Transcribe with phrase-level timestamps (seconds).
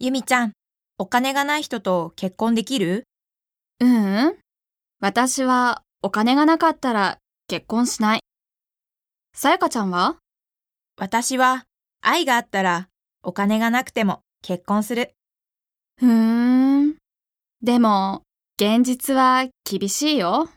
[0.00, 0.52] ゆみちゃん、
[0.96, 3.08] お金がない人と結婚できる？
[3.80, 3.88] うう
[4.28, 4.36] ん。
[5.00, 8.20] 私はお金がなかったら結婚しない。
[9.34, 10.18] さやかちゃんは？
[10.96, 11.64] 私は
[12.00, 12.88] 愛があったら
[13.24, 15.14] お金がなくても結婚する。
[15.98, 16.94] ふーん。
[17.60, 18.22] でも、
[18.56, 20.48] 現実は厳しいよ。